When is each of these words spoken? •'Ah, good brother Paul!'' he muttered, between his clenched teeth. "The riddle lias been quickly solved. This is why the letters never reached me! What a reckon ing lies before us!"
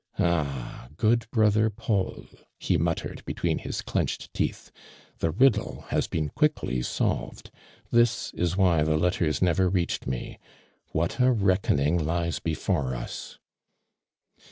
•'Ah, 0.17 0.89
good 0.97 1.27
brother 1.29 1.69
Paul!'' 1.69 2.25
he 2.59 2.75
muttered, 2.75 3.21
between 3.23 3.59
his 3.59 3.83
clenched 3.83 4.33
teeth. 4.33 4.71
"The 5.19 5.29
riddle 5.29 5.85
lias 5.91 6.07
been 6.07 6.29
quickly 6.29 6.81
solved. 6.81 7.51
This 7.91 8.33
is 8.33 8.57
why 8.57 8.81
the 8.81 8.97
letters 8.97 9.43
never 9.43 9.69
reached 9.69 10.07
me! 10.07 10.39
What 10.91 11.19
a 11.19 11.31
reckon 11.31 11.77
ing 11.79 12.03
lies 12.03 12.39
before 12.39 12.95
us!" 12.95 13.37